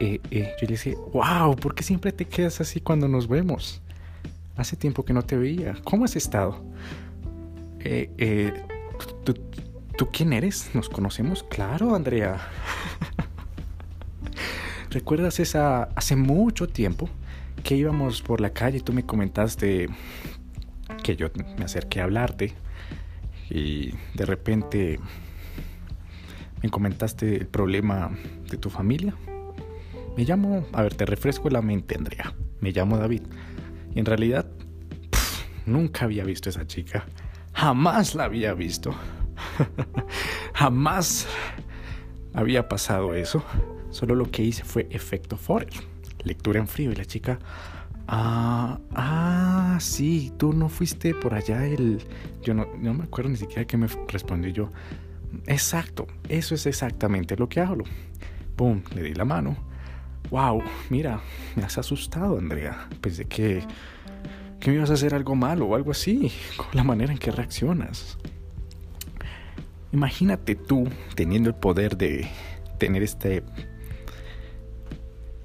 Eh, 0.00 0.20
eh. 0.30 0.52
Yo 0.60 0.66
le 0.66 0.72
dije, 0.72 0.96
wow, 1.12 1.56
¿por 1.56 1.74
qué 1.74 1.82
siempre 1.82 2.12
te 2.12 2.26
quedas 2.26 2.60
así 2.60 2.80
cuando 2.80 3.08
nos 3.08 3.26
vemos? 3.26 3.80
Hace 4.56 4.76
tiempo 4.76 5.04
que 5.04 5.12
no 5.12 5.22
te 5.22 5.36
veía. 5.36 5.74
¿Cómo 5.84 6.04
has 6.04 6.16
estado? 6.16 6.62
Eh, 7.80 8.10
eh, 8.18 8.52
¿tú, 9.24 9.34
¿Tú 9.96 10.08
quién 10.10 10.32
eres? 10.32 10.70
¿Nos 10.74 10.88
conocemos? 10.88 11.44
Claro, 11.44 11.94
Andrea. 11.94 12.40
¿Recuerdas 14.90 15.38
esa 15.38 15.84
hace 15.94 16.16
mucho 16.16 16.68
tiempo 16.68 17.08
que 17.62 17.76
íbamos 17.76 18.20
por 18.20 18.40
la 18.40 18.50
calle 18.50 18.78
y 18.78 18.80
tú 18.80 18.92
me 18.92 19.06
comentaste 19.06 19.88
que 21.04 21.16
yo 21.16 21.28
me 21.58 21.64
acerqué 21.64 22.00
a 22.00 22.04
hablarte 22.04 22.54
y 23.50 23.94
de 24.14 24.26
repente 24.26 24.98
me 26.62 26.70
comentaste 26.70 27.36
el 27.36 27.46
problema 27.46 28.10
de 28.50 28.56
tu 28.56 28.70
familia? 28.70 29.14
Me 30.16 30.24
llamo, 30.24 30.66
a 30.72 30.82
ver, 30.82 30.94
te 30.94 31.06
refresco 31.06 31.50
la 31.50 31.62
mente, 31.62 31.96
Andrea. 31.96 32.34
Me 32.60 32.72
llamo 32.72 32.98
David. 32.98 33.22
Y 33.94 34.00
en 34.00 34.06
realidad, 34.06 34.46
nunca 35.66 36.04
había 36.04 36.24
visto 36.24 36.48
a 36.48 36.50
esa 36.50 36.66
chica. 36.66 37.06
Jamás 37.54 38.14
la 38.14 38.24
había 38.24 38.52
visto. 38.54 38.94
Jamás 40.54 41.26
había 42.34 42.68
pasado 42.68 43.14
eso. 43.14 43.42
Solo 43.90 44.14
lo 44.14 44.30
que 44.30 44.42
hice 44.42 44.64
fue 44.64 44.86
efecto 44.90 45.36
Forer. 45.36 45.70
Lectura 46.24 46.60
en 46.60 46.68
frío 46.68 46.92
y 46.92 46.96
la 46.96 47.04
chica... 47.04 47.38
Ah, 48.06 48.80
ah, 48.94 49.78
sí, 49.80 50.30
tú 50.36 50.52
no 50.52 50.68
fuiste 50.68 51.14
por 51.14 51.32
allá 51.32 51.64
el... 51.64 52.02
Yo 52.42 52.52
no, 52.52 52.66
no 52.78 52.92
me 52.92 53.04
acuerdo 53.04 53.30
ni 53.30 53.36
siquiera 53.38 53.64
que 53.64 53.78
me 53.78 53.86
respondió 54.08 54.52
yo. 54.52 54.70
Exacto, 55.46 56.06
eso 56.28 56.54
es 56.54 56.66
exactamente 56.66 57.36
lo 57.36 57.48
que 57.48 57.60
hablo. 57.60 57.84
Pum, 58.56 58.82
le 58.94 59.02
di 59.02 59.14
la 59.14 59.24
mano. 59.24 59.56
Wow, 60.30 60.62
mira, 60.90 61.20
me 61.56 61.64
has 61.64 61.78
asustado, 61.78 62.38
Andrea. 62.38 62.88
Pensé 63.00 63.24
que, 63.26 63.62
que 64.64 64.70
me 64.70 64.78
ibas 64.78 64.88
a 64.88 64.94
hacer 64.94 65.14
algo 65.14 65.34
malo 65.34 65.66
o 65.66 65.74
algo 65.74 65.90
así, 65.90 66.32
con 66.56 66.68
la 66.72 66.82
manera 66.82 67.12
en 67.12 67.18
que 67.18 67.30
reaccionas. 67.30 68.16
Imagínate 69.92 70.54
tú 70.54 70.88
teniendo 71.14 71.50
el 71.50 71.54
poder 71.54 71.98
de 71.98 72.30
tener 72.78 73.02
este... 73.02 73.44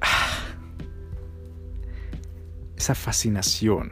esa 2.77 2.95
fascinación 2.95 3.91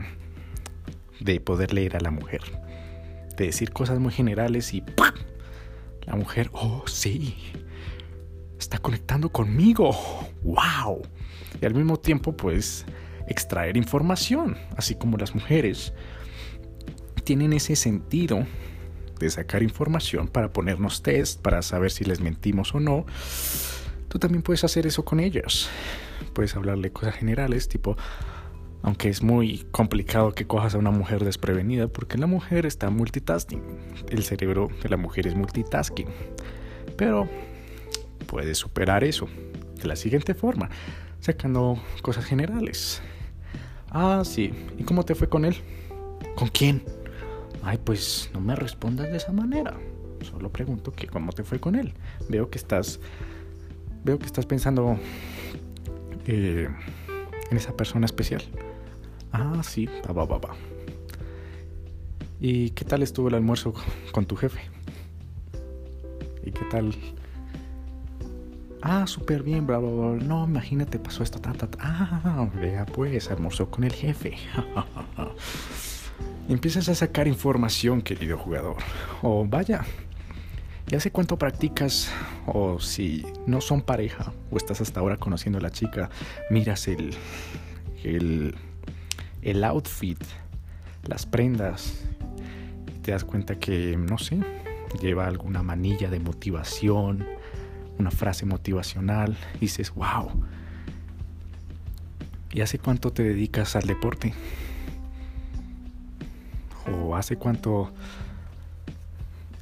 de 1.19 1.41
poder 1.41 1.74
leer 1.74 1.98
a 1.98 2.00
la 2.00 2.12
mujer. 2.12 2.41
De 3.36 3.48
decir 3.48 3.72
cosas 3.72 4.00
muy 4.00 4.13
generales 4.13 4.74
y 4.74 4.81
la 6.05 6.15
mujer, 6.15 6.50
oh 6.53 6.84
sí, 6.88 7.36
está 8.57 8.77
conectando 8.77 9.29
conmigo. 9.29 9.91
¡Wow! 10.41 11.01
Y 11.62 11.65
al 11.65 11.75
mismo 11.75 11.98
tiempo, 11.98 12.31
pues, 12.31 12.86
extraer 13.27 13.77
información, 13.77 14.57
así 14.75 14.96
como 14.96 15.17
las 15.17 15.36
mujeres 15.36 15.93
tienen 17.24 17.53
ese 17.53 17.75
sentido 17.75 18.46
de 19.19 19.29
sacar 19.29 19.63
información 19.63 20.27
para 20.27 20.53
ponernos 20.53 21.01
test, 21.01 21.41
para 21.41 21.62
saber 21.62 21.91
si 21.91 22.05
les 22.05 22.19
mentimos 22.22 22.74
o 22.74 22.79
no. 22.79 23.05
Tú 24.07 24.19
también 24.19 24.41
puedes 24.41 24.63
hacer 24.63 24.88
eso 24.88 25.03
con 25.03 25.19
ellas. 25.19 25.69
Puedes 26.34 26.55
hablarle 26.55 26.91
cosas 26.91 27.15
generales, 27.15 27.67
tipo, 27.67 27.98
aunque 28.81 29.10
es 29.10 29.22
muy 29.22 29.65
complicado 29.72 30.34
que 30.34 30.48
cojas 30.48 30.75
a 30.75 30.77
una 30.77 30.91
mujer 30.91 31.25
desprevenida, 31.25 31.88
porque 31.88 32.17
la 32.17 32.27
mujer 32.27 32.65
está 32.65 32.89
multitasking. 32.89 33.62
El 34.10 34.24
cerebro 34.24 34.69
de 34.81 34.89
la 34.89 34.98
mujer 34.98 35.27
es 35.27 35.36
multitasking. 35.36 36.07
Pero 36.96 37.27
puedes 38.27 38.57
superar 38.57 39.03
eso 39.03 39.27
de 39.81 39.88
la 39.88 39.96
siguiente 39.96 40.34
forma, 40.34 40.69
sacando 41.19 41.77
cosas 42.01 42.25
generales. 42.25 43.01
Ah, 43.89 44.24
sí. 44.25 44.51
¿Y 44.77 44.84
cómo 44.84 45.03
te 45.03 45.15
fue 45.15 45.29
con 45.29 45.46
él? 45.46 45.56
¿Con 46.36 46.50
quién? 46.50 46.84
Ay, 47.63 47.79
pues 47.84 48.29
no 48.34 48.39
me 48.39 48.56
respondas 48.56 49.10
de 49.10 49.17
esa 49.17 49.32
manera. 49.32 49.77
Solo 50.22 50.51
pregunto 50.51 50.91
que 50.91 51.08
cómo 51.08 51.32
te 51.32 51.44
fue 51.44 51.60
con 51.60 51.75
él. 51.75 51.94
Veo 52.29 52.50
que 52.50 52.58
estás. 52.58 53.00
Veo 54.03 54.20
que 54.20 54.25
estás 54.25 54.46
pensando 54.46 54.98
eh, 56.25 56.67
en 57.50 57.58
esa 57.58 57.75
persona 57.75 58.06
especial. 58.06 58.44
Ah, 59.32 59.62
sí, 59.63 59.88
va, 60.08 60.25
va, 60.25 60.38
va. 60.38 60.56
¿Y 62.39 62.72
qué 62.72 62.86
tal 62.86 63.03
estuvo 63.03 63.29
el 63.29 63.36
almuerzo 63.36 63.74
con 64.12 64.25
tu 64.25 64.36
jefe? 64.36 64.60
¿Y 66.44 66.51
qué 66.51 66.65
tal 66.70 66.94
Ah, 68.89 69.06
súper 69.06 69.44
bien, 69.44 69.67
bravo. 69.67 70.15
No, 70.15 70.46
imagínate, 70.46 70.98
pasó 70.98 71.22
esto. 71.22 71.39
Ta, 71.39 71.53
Ah, 71.82 72.48
vea 72.56 72.86
pues, 72.86 73.29
almorzó 73.29 73.70
con 73.70 73.84
el 73.84 73.91
jefe. 73.91 74.38
Empiezas 76.48 76.88
a 76.88 76.96
sacar 76.96 77.27
información, 77.27 78.01
querido 78.01 78.38
jugador. 78.38 78.77
O 79.22 79.46
vaya, 79.46 79.84
ya 80.86 81.01
sé 81.01 81.12
cuánto 81.12 81.38
practicas, 81.38 82.10
o 82.46 82.79
si 82.79 83.25
no 83.46 83.60
son 83.60 83.82
pareja, 83.82 84.32
o 84.51 84.56
estás 84.56 84.79
hasta 84.79 85.01
ahora 85.01 85.17
conociendo 85.17 85.60
a 85.60 85.62
la 85.62 85.72
chica, 85.72 86.10
miras 86.50 86.88
el, 86.88 87.13
el, 88.06 88.56
el 89.41 89.63
outfit, 89.65 90.24
las 91.03 91.25
prendas, 91.25 92.06
y 92.88 93.00
te 93.00 93.12
das 93.12 93.25
cuenta 93.25 93.60
que, 93.60 93.98
no 93.98 94.17
sé, 94.17 94.39
lleva 95.01 95.27
alguna 95.27 95.62
manilla 95.62 96.10
de 96.10 96.22
motivación 96.22 97.25
una 98.00 98.12
frase 98.12 98.46
motivacional, 98.46 99.38
dices, 99.60 99.94
wow. 99.94 100.32
¿Y 102.51 102.62
hace 102.62 102.80
cuánto 102.80 103.12
te 103.12 103.24
dedicas 103.24 103.76
al 103.76 103.88
deporte? 103.88 104.34
¿O 106.91 107.15
hace 107.15 107.36
cuánto 107.36 107.91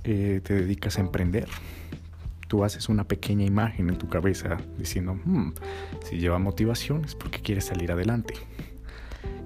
eh, 0.04 0.42
te 0.44 0.54
dedicas 0.54 0.98
a 0.98 1.02
emprender? 1.02 1.48
Tú 2.48 2.64
haces 2.64 2.90
una 2.90 3.06
pequeña 3.06 3.46
imagen 3.46 3.90
en 3.90 3.98
tu 3.98 4.08
cabeza 4.08 4.58
diciendo, 4.78 5.20
hmm, 5.26 5.54
si 6.04 6.18
lleva 6.18 6.38
motivación 6.38 7.04
es 7.04 7.16
porque 7.16 7.40
quieres 7.40 7.66
salir 7.66 7.92
adelante. 7.92 8.36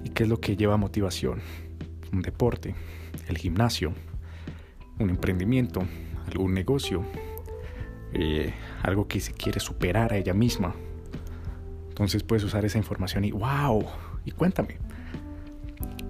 ¿Y 0.04 0.10
qué 0.10 0.24
es 0.24 0.28
lo 0.28 0.40
que 0.40 0.56
lleva 0.56 0.76
motivación? 0.76 1.40
Un 2.12 2.22
deporte, 2.22 2.74
el 3.28 3.38
gimnasio, 3.38 3.94
un 4.98 5.08
emprendimiento, 5.08 5.82
algún 6.26 6.52
negocio, 6.52 7.04
eh, 8.12 8.52
algo 8.82 9.06
que 9.08 9.20
se 9.20 9.32
quiere 9.32 9.60
superar 9.60 10.12
a 10.12 10.16
ella 10.16 10.34
misma. 10.34 10.74
Entonces 11.88 12.22
puedes 12.22 12.44
usar 12.44 12.64
esa 12.64 12.78
información 12.78 13.24
y 13.24 13.32
wow, 13.32 13.84
y 14.24 14.30
cuéntame, 14.30 14.78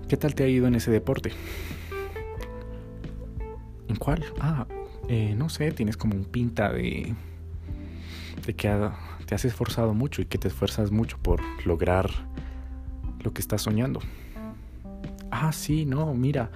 ¿qué 0.09 0.17
tal 0.17 0.35
te 0.35 0.45
ha 0.45 0.49
ido 0.49 0.67
en 0.67 0.75
ese 0.75 0.91
deporte? 0.91 1.33
¿En 3.89 3.97
cuál? 3.97 4.25
Ah, 4.41 4.67
eh, 5.09 5.35
no 5.37 5.49
sé, 5.49 5.73
tienes 5.73 5.97
como 5.97 6.15
un 6.15 6.25
pinta 6.25 6.73
de, 6.73 7.15
de 8.47 8.55
que 8.55 8.91
te 9.27 9.35
has 9.35 9.45
esforzado 9.45 9.95
mucho 9.95 10.23
y 10.23 10.27
que 10.27 10.39
te 10.39 10.49
esfuerzas 10.49 10.93
mucho 10.93 11.19
por 11.19 11.41
lograr 11.67 12.11
lo 13.23 13.33
que 13.33 13.41
estás 13.41 13.63
soñando. 13.63 14.01
Ah, 15.31 15.53
sí, 15.53 15.85
no, 15.85 16.15
mira, 16.15 16.51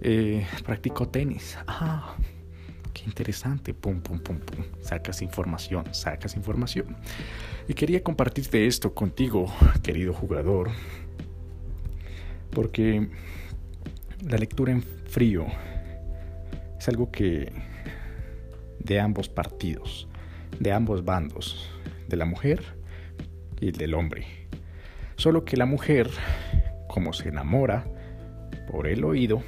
eh, 0.00 0.46
practico 0.64 1.08
tenis. 1.08 1.58
Ah, 1.66 2.14
qué 2.92 3.04
interesante, 3.04 3.74
pum, 3.74 4.00
pum, 4.00 4.18
pum, 4.18 4.38
pum. 4.38 4.64
Sacas 4.80 5.22
información, 5.22 5.84
sacas 5.92 6.36
información. 6.36 6.96
Y 7.68 7.74
quería 7.74 8.02
compartirte 8.02 8.66
esto 8.66 8.94
contigo, 8.94 9.46
querido 9.82 10.12
jugador, 10.12 10.70
porque 12.50 13.08
la 14.28 14.36
lectura 14.36 14.72
en 14.72 14.82
frío 14.82 15.46
es 16.78 16.88
algo 16.88 17.10
que 17.10 17.52
de 18.78 19.00
ambos 19.00 19.28
partidos, 19.28 20.08
de 20.58 20.72
ambos 20.72 21.04
bandos, 21.04 21.70
de 22.08 22.16
la 22.16 22.24
mujer 22.24 22.62
y 23.60 23.70
del 23.70 23.94
hombre. 23.94 24.26
Solo 25.16 25.44
que 25.44 25.56
la 25.56 25.66
mujer, 25.66 26.10
como 26.88 27.12
se 27.12 27.28
enamora 27.28 27.86
por 28.70 28.86
el 28.86 29.04
oído, 29.04 29.42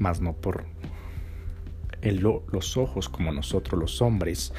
más 0.00 0.20
no 0.20 0.32
por 0.32 0.64
los 2.02 2.76
ojos 2.76 3.08
como 3.08 3.32
nosotros 3.32 3.78
los 3.78 4.00
hombres, 4.02 4.52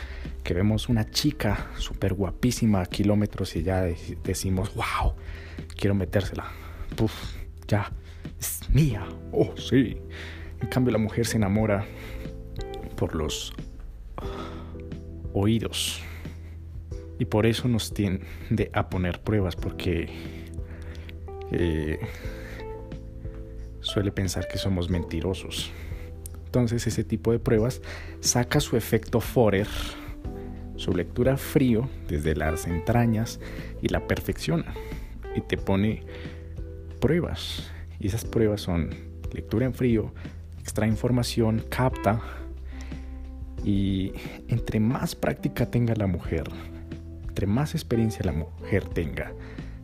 que 0.43 0.53
vemos 0.53 0.89
una 0.89 1.09
chica 1.09 1.71
súper 1.77 2.13
guapísima 2.13 2.81
a 2.81 2.85
kilómetros 2.85 3.55
y 3.55 3.63
ya 3.63 3.87
decimos, 4.23 4.73
wow, 4.75 5.13
quiero 5.75 5.95
metérsela. 5.95 6.45
Puf, 6.95 7.13
ya, 7.67 7.91
es 8.39 8.69
mía. 8.69 9.05
Oh, 9.31 9.55
sí. 9.57 9.97
En 10.61 10.67
cambio 10.69 10.91
la 10.91 10.99
mujer 10.99 11.25
se 11.25 11.37
enamora 11.37 11.85
por 12.95 13.15
los 13.15 13.53
oídos. 15.33 16.01
Y 17.17 17.25
por 17.25 17.45
eso 17.45 17.67
nos 17.67 17.93
tiende 17.93 18.71
a 18.73 18.89
poner 18.89 19.21
pruebas, 19.21 19.55
porque 19.55 20.09
eh, 21.51 21.99
suele 23.91 24.11
pensar 24.11 24.47
que 24.47 24.57
somos 24.57 24.89
mentirosos. 24.89 25.71
Entonces 26.45 26.87
ese 26.87 27.03
tipo 27.03 27.31
de 27.31 27.39
pruebas 27.39 27.81
saca 28.21 28.59
su 28.59 28.77
efecto 28.77 29.19
Forer, 29.19 29.67
su 30.75 30.93
lectura 30.93 31.37
frío 31.37 31.89
desde 32.07 32.35
las 32.35 32.67
entrañas 32.67 33.39
y 33.81 33.89
la 33.89 34.07
perfecciona 34.07 34.73
y 35.35 35.41
te 35.41 35.57
pone 35.57 36.03
pruebas. 36.99 37.69
Y 37.99 38.07
esas 38.07 38.25
pruebas 38.25 38.61
son 38.61 38.89
lectura 39.33 39.65
en 39.65 39.73
frío, 39.73 40.13
extrae 40.59 40.87
información, 40.87 41.63
capta 41.69 42.21
y 43.63 44.13
entre 44.47 44.79
más 44.79 45.15
práctica 45.15 45.69
tenga 45.69 45.95
la 45.95 46.07
mujer, 46.07 46.43
entre 47.27 47.45
más 47.45 47.75
experiencia 47.75 48.25
la 48.25 48.31
mujer 48.31 48.85
tenga, 48.85 49.33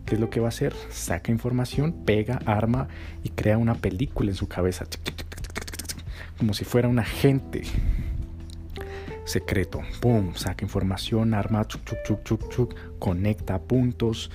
¿Qué 0.08 0.16
es 0.16 0.22
lo 0.22 0.30
que 0.30 0.40
va 0.40 0.46
a 0.46 0.50
hacer? 0.50 0.74
Saca 0.90 1.34
información, 1.34 1.92
pega, 2.06 2.40
arma 2.46 2.88
y 3.26 3.30
crea 3.30 3.58
una 3.58 3.76
película 3.76 4.32
en 4.32 4.36
su 4.36 4.48
cabeza. 4.48 4.86
Como 6.38 6.54
si 6.54 6.64
fuera 6.64 6.88
un 6.88 6.98
agente 6.98 7.64
secreto. 9.26 9.82
Boom, 10.02 10.34
saca 10.36 10.64
información, 10.64 11.34
arma, 11.34 11.68
chuc, 11.68 11.84
chuc, 12.06 12.24
chuc, 12.24 12.50
chuc, 12.50 12.76
conecta 13.00 13.60
puntos, 13.60 14.32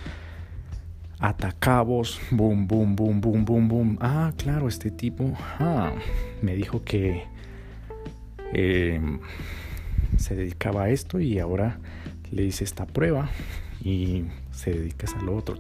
atacabos, 1.19 2.21
boom, 2.31 2.69
boom, 2.69 2.95
boom, 2.95 3.23
boom, 3.23 3.45
boom, 3.47 3.69
boom. 3.69 3.99
Ah, 4.03 4.35
claro, 4.37 4.69
este 4.69 4.91
tipo 4.91 5.33
ah, 5.59 5.95
me 6.43 6.55
dijo 6.55 6.85
que 6.85 7.25
em, 8.53 9.21
se 10.19 10.37
dedicaba 10.37 10.83
a 10.83 10.91
esto 10.91 11.19
y 11.19 11.39
ahora 11.39 11.79
le 12.31 12.45
hice 12.45 12.65
esta 12.65 12.85
prueba 12.85 13.31
y 13.83 14.25
se 14.53 14.71
dedicas 14.71 15.15
al 15.15 15.29
otro, 15.29 15.57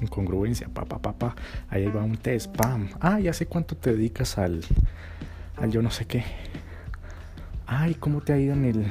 incongruencia, 0.00 0.68
pa, 0.68 0.84
pa, 0.84 0.98
pa, 0.98 1.12
pa, 1.12 1.36
ahí 1.68 1.86
va 1.86 2.02
un 2.02 2.16
test, 2.16 2.54
pam, 2.54 2.88
ah, 3.00 3.20
ya 3.20 3.32
sé 3.32 3.46
cuánto 3.46 3.76
te 3.76 3.92
dedicas 3.92 4.38
al, 4.38 4.60
al 5.56 5.70
yo 5.70 5.82
no 5.82 5.90
sé 5.90 6.06
qué, 6.06 6.24
ay, 7.66 7.94
¿cómo 7.94 8.20
te 8.20 8.32
ha 8.32 8.38
ido 8.38 8.52
en 8.52 8.64
el, 8.64 8.86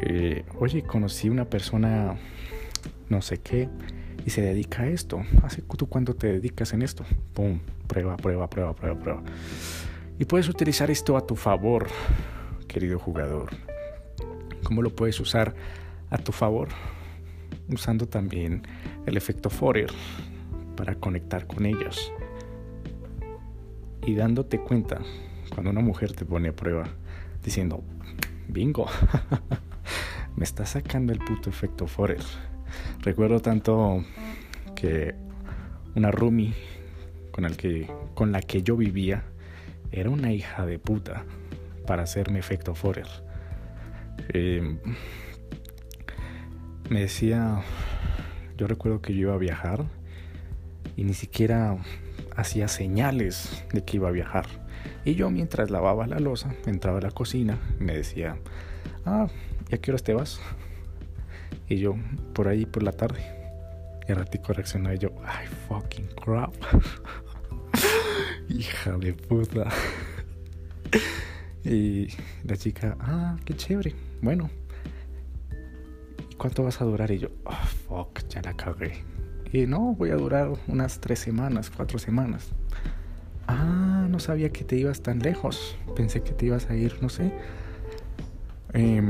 eh, 0.00 0.44
oye, 0.58 0.82
conocí 0.82 1.28
una 1.28 1.44
persona, 1.44 2.16
no 3.08 3.20
sé 3.20 3.38
qué, 3.38 3.68
y 4.24 4.30
se 4.30 4.42
dedica 4.42 4.82
a 4.82 4.88
esto. 4.88 5.22
Hace 5.42 5.62
tú 5.62 5.88
cuando 5.88 6.14
te 6.14 6.26
dedicas 6.26 6.72
en 6.72 6.82
esto. 6.82 7.04
Pum, 7.32 7.60
prueba, 7.86 8.16
prueba, 8.16 8.48
prueba, 8.50 8.74
prueba, 8.74 8.98
prueba. 8.98 9.22
Y 10.18 10.24
puedes 10.24 10.48
utilizar 10.48 10.90
esto 10.90 11.16
a 11.16 11.26
tu 11.26 11.34
favor, 11.36 11.88
querido 12.66 12.98
jugador. 12.98 13.50
¿Cómo 14.64 14.82
lo 14.82 14.94
puedes 14.94 15.18
usar 15.20 15.54
a 16.10 16.18
tu 16.18 16.32
favor? 16.32 16.68
Usando 17.72 18.06
también 18.06 18.62
el 19.06 19.16
efecto 19.16 19.50
Forer 19.50 19.90
para 20.76 20.94
conectar 20.94 21.46
con 21.46 21.66
ellas. 21.66 22.12
Y 24.06 24.14
dándote 24.14 24.60
cuenta 24.60 25.00
cuando 25.52 25.70
una 25.70 25.80
mujer 25.80 26.12
te 26.12 26.24
pone 26.24 26.48
a 26.48 26.56
prueba 26.56 26.84
diciendo, 27.42 27.82
bingo, 28.48 28.86
me 30.36 30.44
está 30.44 30.64
sacando 30.66 31.12
el 31.12 31.18
puto 31.18 31.50
efecto 31.50 31.86
Forer. 31.86 32.22
Recuerdo 33.00 33.40
tanto 33.40 34.04
que 34.74 35.14
una 35.94 36.10
roomie 36.10 36.54
con, 37.32 37.44
el 37.44 37.56
que, 37.56 37.90
con 38.14 38.32
la 38.32 38.40
que 38.40 38.62
yo 38.62 38.76
vivía 38.76 39.24
era 39.90 40.10
una 40.10 40.32
hija 40.32 40.66
de 40.66 40.78
puta 40.78 41.24
para 41.86 42.02
hacerme 42.02 42.38
efecto 42.38 42.74
Forer. 42.74 43.08
Em, 44.28 44.78
me 46.90 47.00
decía, 47.00 47.62
yo 48.56 48.66
recuerdo 48.66 49.02
que 49.02 49.14
yo 49.14 49.20
iba 49.20 49.34
a 49.34 49.38
viajar 49.38 49.84
y 50.96 51.04
ni 51.04 51.14
siquiera 51.14 51.76
hacía 52.36 52.68
señales 52.68 53.64
de 53.72 53.84
que 53.84 53.96
iba 53.96 54.08
a 54.08 54.12
viajar. 54.12 54.46
Y 55.04 55.14
yo 55.14 55.30
mientras 55.30 55.70
lavaba 55.70 56.06
la 56.06 56.18
losa, 56.18 56.54
entraba 56.66 56.98
a 56.98 57.02
la 57.02 57.10
cocina, 57.10 57.58
me 57.78 57.94
decía, 57.94 58.38
ah, 59.04 59.28
¿y 59.70 59.74
a 59.74 59.78
qué 59.78 59.90
horas 59.90 60.02
te 60.02 60.14
vas? 60.14 60.40
Y 61.68 61.76
yo, 61.76 61.96
por 62.32 62.48
ahí 62.48 62.64
por 62.64 62.82
la 62.82 62.92
tarde. 62.92 63.20
Y 64.08 64.12
al 64.12 64.18
ratico 64.18 64.52
reaccionó 64.52 64.92
y 64.92 64.98
yo, 64.98 65.10
ay, 65.24 65.46
fucking 65.68 66.08
crap. 66.24 66.54
Hija 68.48 68.96
de 68.96 69.12
puta. 69.12 69.68
y 71.64 72.08
la 72.44 72.56
chica, 72.56 72.96
ah, 73.00 73.36
qué 73.44 73.54
chévere. 73.54 73.94
Bueno. 74.22 74.48
¿Y 76.38 76.40
cuánto 76.40 76.62
vas 76.62 76.80
a 76.80 76.84
durar? 76.84 77.10
Y 77.10 77.18
yo, 77.18 77.30
oh, 77.46 77.66
fuck, 77.88 78.20
ya 78.28 78.40
la 78.42 78.54
cagué. 78.54 79.02
Y 79.52 79.66
no, 79.66 79.96
voy 79.96 80.10
a 80.10 80.14
durar 80.14 80.52
unas 80.68 81.00
tres 81.00 81.18
semanas, 81.18 81.68
cuatro 81.68 81.98
semanas. 81.98 82.52
Ah, 83.48 84.06
no 84.08 84.20
sabía 84.20 84.50
que 84.50 84.62
te 84.62 84.76
ibas 84.76 85.02
tan 85.02 85.18
lejos. 85.18 85.76
Pensé 85.96 86.22
que 86.22 86.30
te 86.30 86.46
ibas 86.46 86.70
a 86.70 86.76
ir, 86.76 86.96
no 87.02 87.08
sé. 87.08 87.32
Eh, 88.72 89.02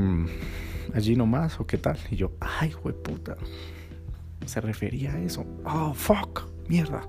allí 0.94 1.16
nomás 1.16 1.60
o 1.60 1.66
qué 1.66 1.76
tal. 1.76 1.98
Y 2.10 2.16
yo, 2.16 2.32
ay, 2.40 2.72
puta. 3.04 3.36
Se 4.46 4.62
refería 4.62 5.12
a 5.12 5.20
eso. 5.20 5.44
Oh, 5.66 5.92
fuck, 5.92 6.48
mierda. 6.66 7.02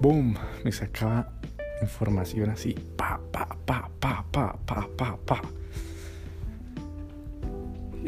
Boom, 0.00 0.38
me 0.64 0.72
sacaba 0.72 1.34
información 1.82 2.48
así. 2.48 2.72
Pa, 2.96 3.20
pa, 3.30 3.46
pa, 3.66 3.90
pa, 4.00 4.24
pa, 4.32 4.56
pa, 4.64 4.88
pa, 4.96 5.18
pa. 5.18 5.42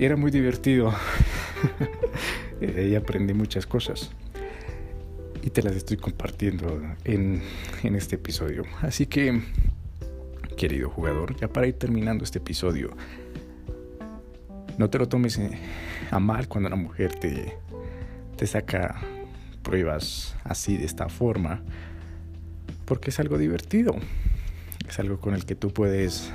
Era 0.00 0.14
muy 0.14 0.30
divertido. 0.30 0.94
y 2.60 2.94
aprendí 2.94 3.34
muchas 3.34 3.66
cosas. 3.66 4.10
Y 5.42 5.50
te 5.50 5.60
las 5.60 5.74
estoy 5.74 5.96
compartiendo 5.96 6.80
en, 7.02 7.42
en 7.82 7.96
este 7.96 8.14
episodio. 8.14 8.62
Así 8.80 9.06
que, 9.06 9.42
querido 10.56 10.88
jugador, 10.88 11.34
ya 11.36 11.48
para 11.48 11.66
ir 11.66 11.74
terminando 11.74 12.22
este 12.22 12.38
episodio, 12.38 12.96
no 14.76 14.88
te 14.88 14.98
lo 14.98 15.08
tomes 15.08 15.36
eh, 15.38 15.58
a 16.12 16.20
mal 16.20 16.46
cuando 16.46 16.68
una 16.68 16.76
mujer 16.76 17.16
te, 17.16 17.58
te 18.36 18.46
saca 18.46 19.00
pruebas 19.64 20.36
así 20.44 20.76
de 20.76 20.84
esta 20.84 21.08
forma, 21.08 21.60
porque 22.84 23.10
es 23.10 23.18
algo 23.18 23.36
divertido, 23.36 23.96
es 24.88 25.00
algo 25.00 25.18
con 25.18 25.34
el 25.34 25.44
que 25.44 25.56
tú 25.56 25.72
puedes 25.72 26.30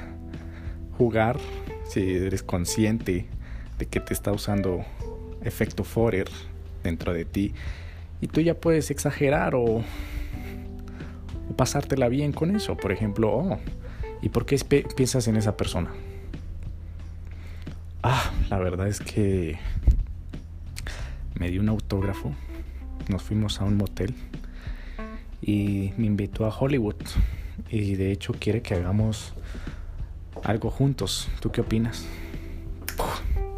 jugar 0.97 1.39
si 1.88 2.15
eres 2.15 2.43
consciente 2.43 3.30
de 3.78 3.86
que 3.86 4.00
te 4.00 4.14
está 4.14 4.32
usando 4.32 4.86
efecto 5.44 5.84
Forer 5.84 6.30
dentro 6.84 7.14
de 7.14 7.26
ti 7.26 7.54
y 8.24 8.28
tú 8.28 8.40
ya 8.40 8.54
puedes 8.54 8.90
exagerar 8.90 9.54
o, 9.54 9.84
pasártela 11.58 12.08
bien 12.08 12.32
con 12.32 12.56
eso. 12.56 12.78
Por 12.78 12.94
ejemplo, 12.94 13.30
oh, 13.30 13.60
¿y 14.22 14.30
por 14.30 14.46
qué 14.46 14.58
piensas 14.96 15.28
en 15.28 15.36
esa 15.36 15.58
persona? 15.58 15.92
Ah, 18.02 18.32
la 18.50 18.60
verdad 18.60 18.88
es 18.88 19.02
que 19.02 19.60
me 21.36 21.52
dio 21.52 21.60
un 21.60 21.68
autógrafo. 21.68 22.34
Nos 23.10 23.24
fuimos 23.24 23.60
a 23.60 23.66
un 23.66 23.76
motel 23.76 24.16
y 25.42 25.92
me 25.98 26.08
invitó 26.08 26.46
a 26.46 26.58
Hollywood. 26.58 26.96
Y 27.70 27.96
de 27.96 28.14
hecho 28.14 28.34
quiere 28.40 28.62
que 28.62 28.74
hagamos 28.74 29.34
algo 30.46 30.70
juntos. 30.70 31.28
¿Tú 31.42 31.52
qué 31.52 31.60
opinas? 31.60 32.08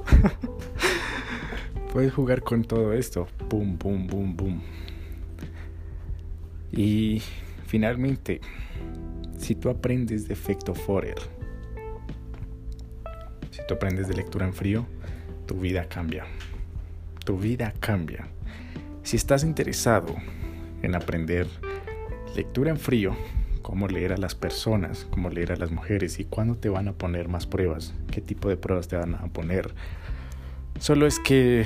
Puedes 1.94 2.14
jugar 2.14 2.42
con 2.42 2.64
todo 2.64 2.94
esto. 2.94 3.28
Boom, 3.50 3.78
boom, 3.78 4.08
boom, 4.08 4.36
boom. 4.36 4.62
Y 6.72 7.22
finalmente, 7.68 8.42
si 9.38 9.56
tú 9.56 9.70
aprendes 9.70 10.28
de 10.28 10.34
efecto 10.34 10.76
Forer, 10.76 11.16
tú 13.68 13.74
aprendes 13.74 14.08
de 14.08 14.16
lectura 14.16 14.46
en 14.46 14.54
frío, 14.54 14.86
tu 15.46 15.56
vida 15.56 15.88
cambia. 15.88 16.26
Tu 17.24 17.38
vida 17.38 17.74
cambia. 17.80 18.28
Si 19.04 19.18
estás 19.18 19.44
interesado 19.44 20.16
en 20.82 20.96
aprender 20.96 21.48
lectura 22.36 22.72
en 22.72 22.78
frío, 22.78 23.16
cómo 23.66 23.88
leer 23.88 24.14
a 24.14 24.18
las 24.18 24.36
personas, 24.36 25.08
cómo 25.10 25.32
leer 25.32 25.52
a 25.52 25.56
las 25.56 25.72
mujeres 25.72 26.20
y 26.20 26.26
cuándo 26.26 26.54
te 26.54 26.70
van 26.70 26.88
a 26.88 26.94
poner 26.94 27.30
más 27.30 27.48
pruebas, 27.48 27.96
qué 28.12 28.22
tipo 28.22 28.48
de 28.48 28.58
pruebas 28.58 28.88
te 28.88 28.96
van 28.96 29.16
a 29.16 29.26
poner, 29.26 29.74
solo 30.80 31.08
es 31.08 31.18
que 31.18 31.66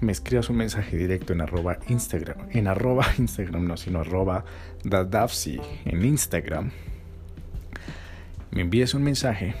me 0.00 0.10
escribas 0.10 0.48
un 0.48 0.56
mensaje 0.56 0.96
directo 0.96 1.34
en 1.34 1.42
arroba 1.42 1.80
Instagram, 1.86 2.48
en 2.50 2.66
arroba 2.66 3.04
Instagram, 3.18 3.66
no, 3.66 3.76
sino 3.76 4.00
arroba 4.00 4.46
dadavsi 4.84 5.60
en 5.84 6.06
Instagram. 6.06 6.70
Me 8.50 8.62
envíes 8.62 8.94
un 8.94 9.02
mensaje 9.02 9.54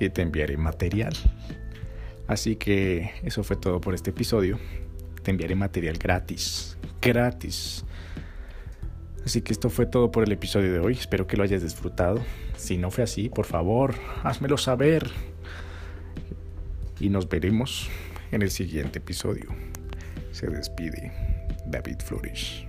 y 0.00 0.08
te 0.08 0.22
enviaré 0.22 0.56
material. 0.56 1.14
Así 2.26 2.56
que 2.56 3.12
eso 3.22 3.44
fue 3.44 3.54
todo 3.54 3.80
por 3.80 3.94
este 3.94 4.10
episodio. 4.10 4.58
Te 5.22 5.30
enviaré 5.30 5.54
material 5.54 5.98
gratis, 5.98 6.76
gratis. 7.00 7.84
Así 9.26 9.42
que 9.42 9.52
esto 9.52 9.70
fue 9.70 9.86
todo 9.86 10.12
por 10.12 10.22
el 10.22 10.30
episodio 10.30 10.72
de 10.72 10.78
hoy. 10.78 10.92
Espero 10.92 11.26
que 11.26 11.36
lo 11.36 11.42
hayas 11.42 11.60
disfrutado. 11.60 12.20
Si 12.56 12.78
no 12.78 12.92
fue 12.92 13.02
así, 13.02 13.28
por 13.28 13.44
favor, 13.44 13.96
házmelo 14.22 14.56
saber. 14.56 15.10
Y 17.00 17.08
nos 17.08 17.28
veremos 17.28 17.88
en 18.30 18.42
el 18.42 18.52
siguiente 18.52 19.00
episodio. 19.00 19.48
Se 20.30 20.46
despide 20.46 21.12
David 21.66 21.98
Flores. 22.04 22.65